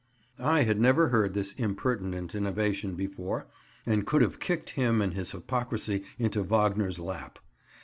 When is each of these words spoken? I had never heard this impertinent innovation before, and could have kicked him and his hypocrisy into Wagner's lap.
I 0.39 0.63
had 0.63 0.81
never 0.81 1.09
heard 1.09 1.35
this 1.35 1.53
impertinent 1.53 2.33
innovation 2.33 2.95
before, 2.95 3.45
and 3.85 4.03
could 4.03 4.23
have 4.23 4.39
kicked 4.39 4.71
him 4.71 4.99
and 4.99 5.13
his 5.13 5.29
hypocrisy 5.29 6.03
into 6.17 6.41
Wagner's 6.41 6.97
lap. 6.97 7.37